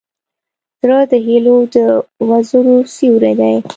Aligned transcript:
زړه 0.79 0.99
د 1.11 1.13
هيلو 1.25 1.55
د 1.75 1.75
وزرو 2.29 2.77
سیوری 2.95 3.33
دی. 3.39 3.55